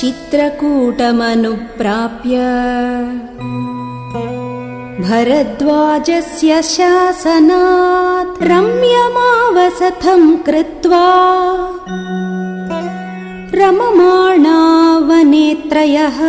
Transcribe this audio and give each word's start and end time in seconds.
चित्रकूटमनुप्राप्य 0.00 2.36
भरद्वाजस्य 5.06 6.60
शासनात् 6.74 8.38
रम्यमावसथम् 8.50 10.30
कृत्वा 10.46 11.02
रममाणावनेत्रयः 14.90 16.20